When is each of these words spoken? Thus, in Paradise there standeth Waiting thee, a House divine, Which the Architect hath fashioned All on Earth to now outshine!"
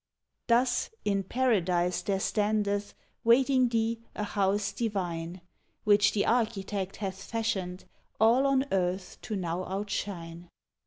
Thus, 0.47 0.89
in 1.05 1.21
Paradise 1.21 2.01
there 2.01 2.19
standeth 2.19 2.95
Waiting 3.23 3.69
thee, 3.69 3.99
a 4.15 4.23
House 4.23 4.71
divine, 4.71 5.41
Which 5.83 6.13
the 6.13 6.25
Architect 6.25 6.95
hath 6.95 7.21
fashioned 7.21 7.85
All 8.19 8.47
on 8.47 8.65
Earth 8.71 9.19
to 9.21 9.35
now 9.35 9.63
outshine!" 9.67 10.49